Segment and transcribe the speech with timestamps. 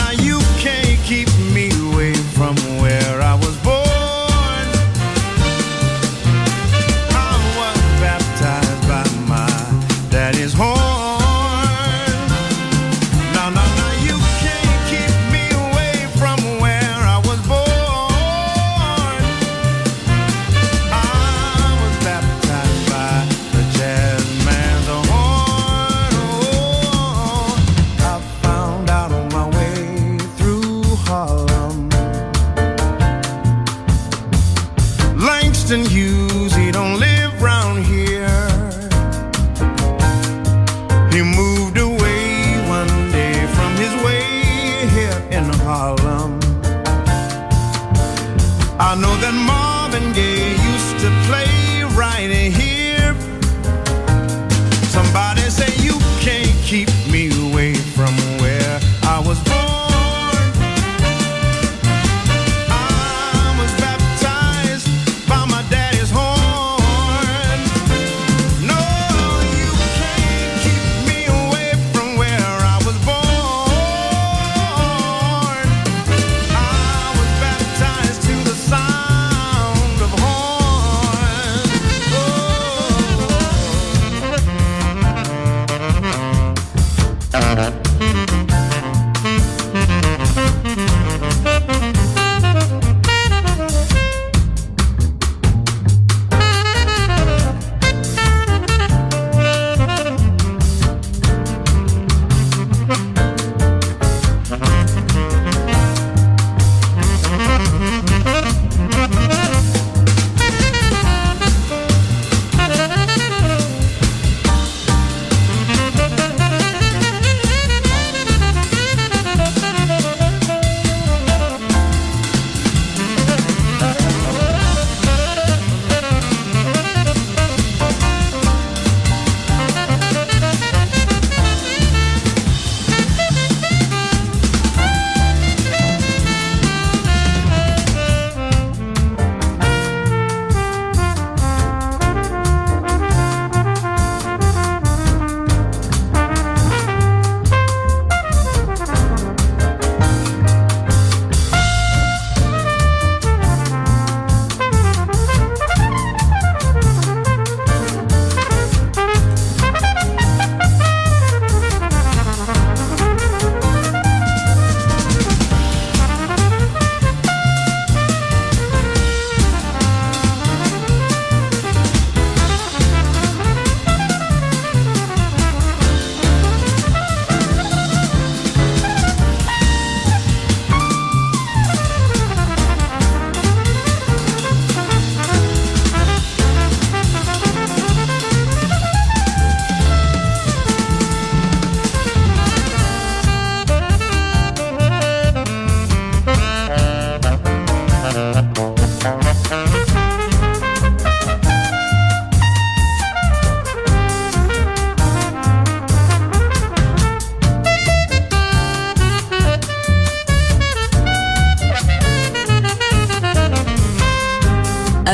[0.00, 1.49] Now you can't keep me.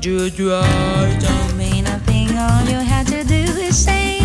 [0.00, 0.62] Chua.
[1.20, 2.28] Don't mean a thing.
[2.36, 4.22] All you have to do is sing.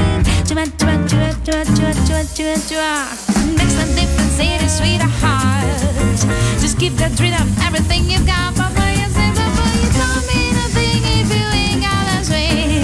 [0.48, 2.92] Chua chua chua chua chua chua chua chua.
[3.58, 6.20] Makes no difference in a sweetheart.
[6.62, 8.56] Just keep that rhythm, everything you got.
[8.56, 12.84] Papa, you say, Papa, you don't mean a thing if you ain't got swing.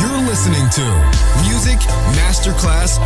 [0.00, 0.84] You're listening to
[1.42, 1.78] Music
[2.14, 3.00] Masterclass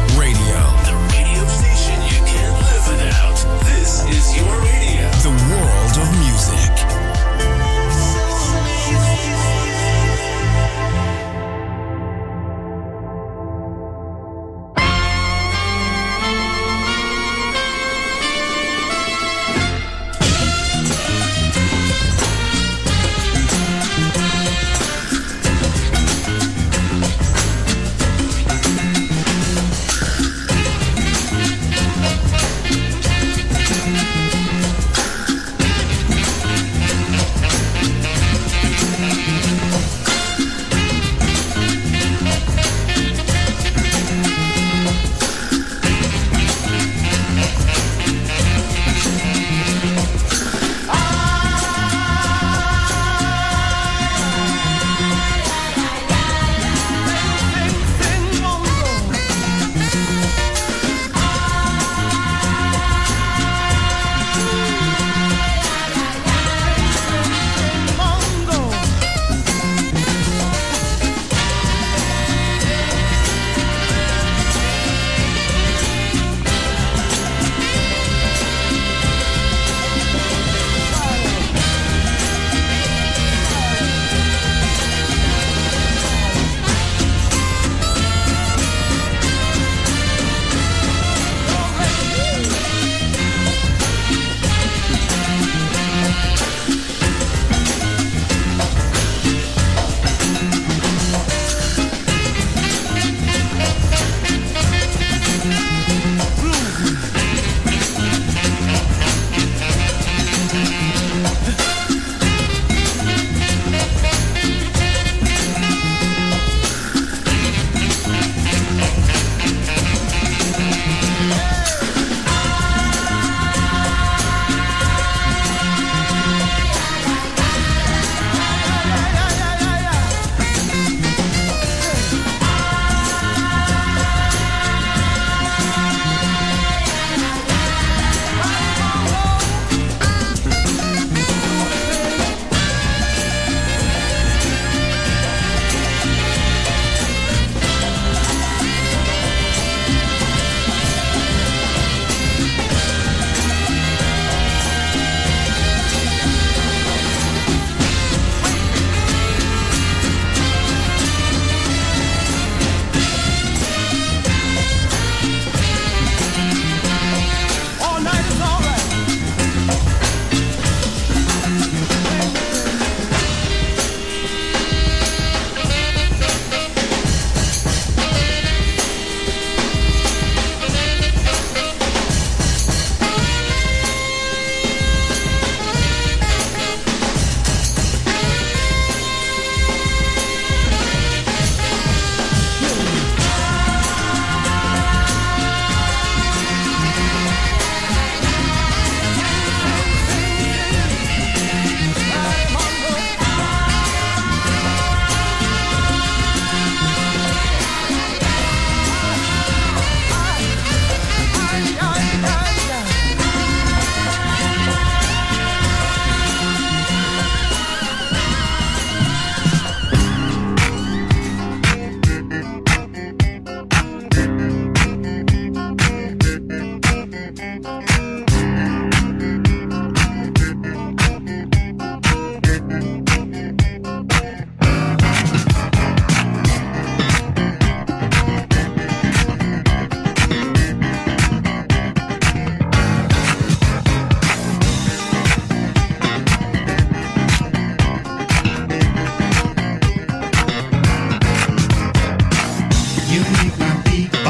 [253.10, 254.29] You make my beat.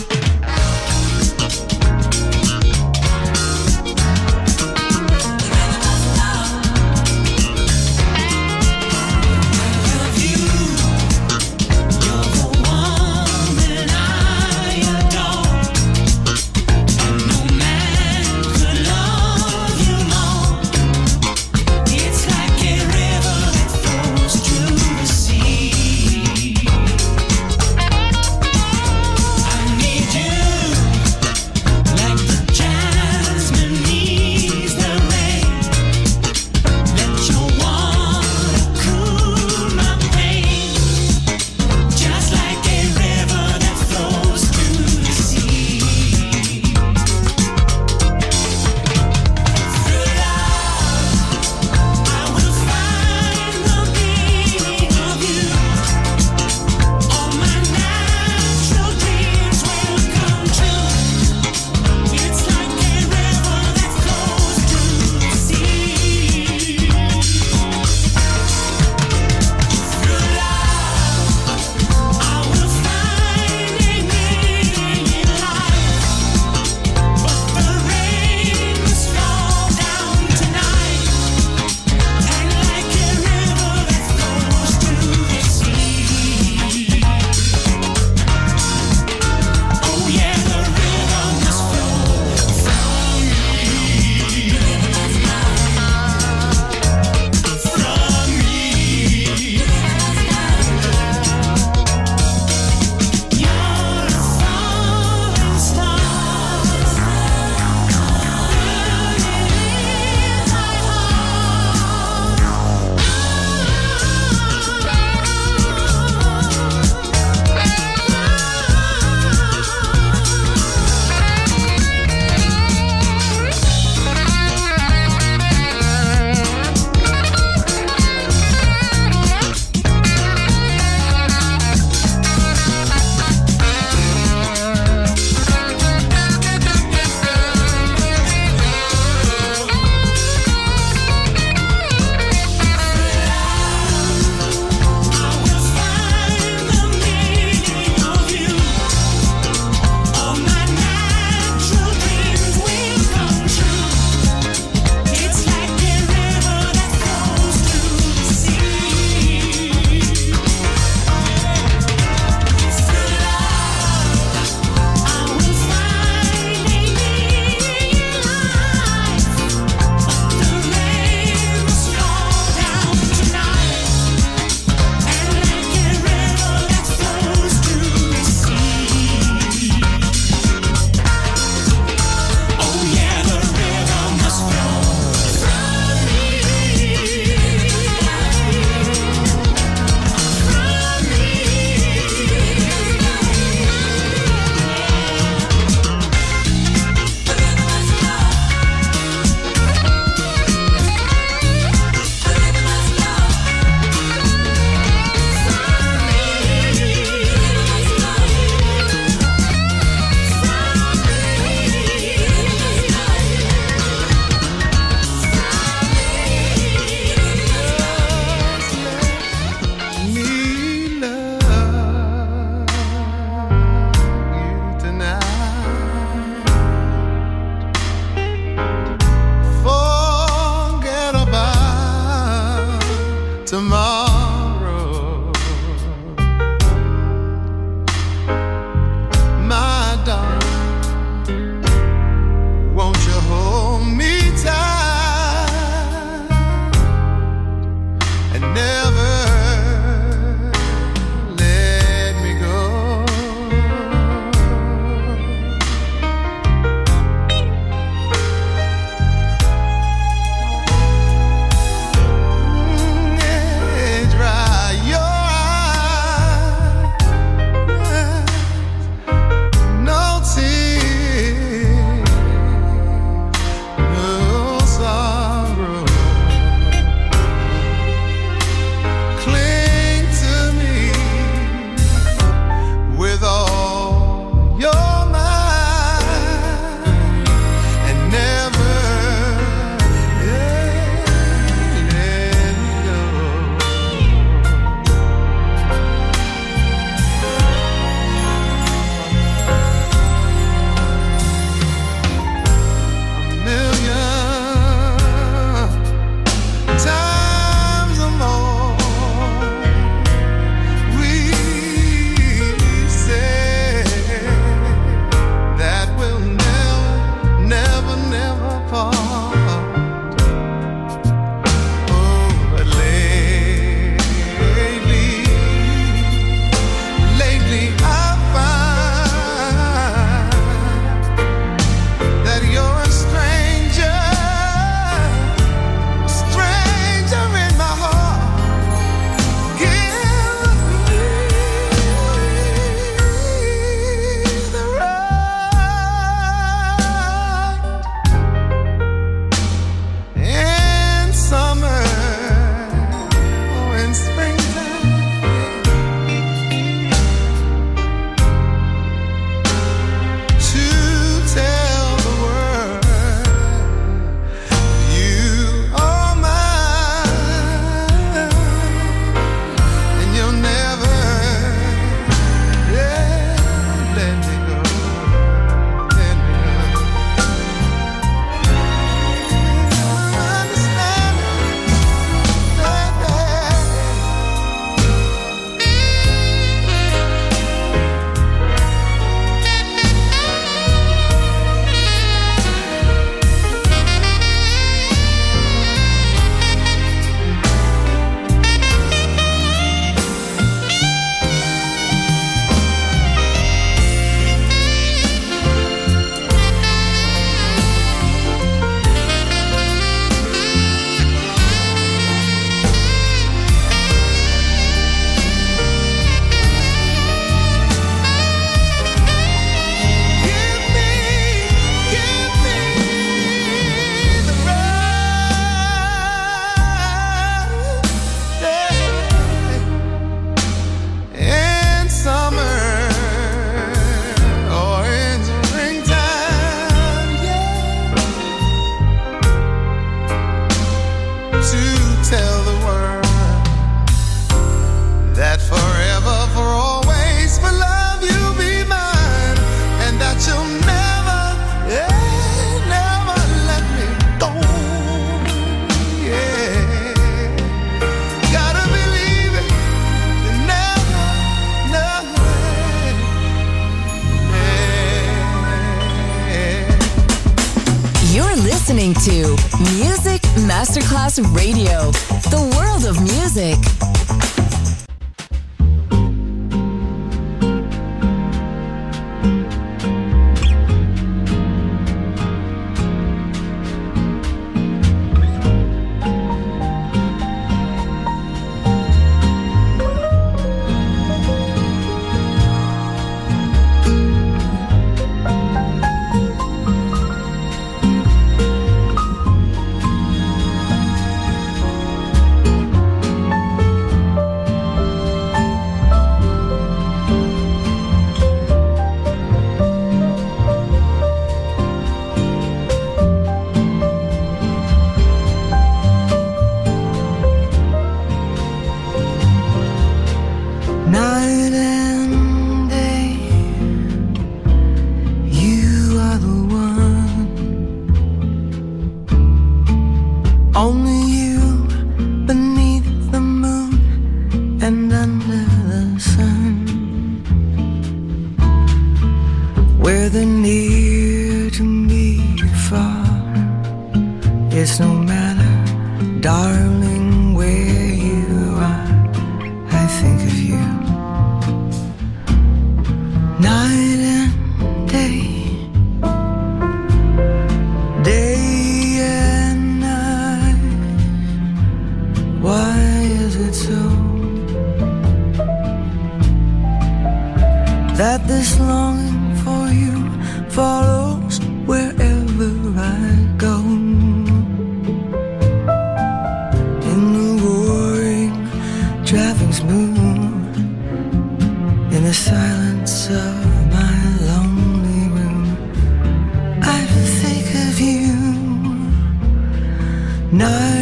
[590.41, 590.80] Night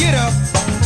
[0.00, 0.79] get up.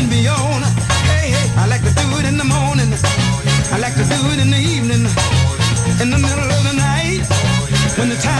[0.00, 0.64] and beyond.
[1.12, 2.90] Hey, hey, I like to do it in the morning.
[3.74, 5.04] I like to do it in the evening.
[6.02, 7.24] In the middle of the night.
[7.98, 8.39] When the time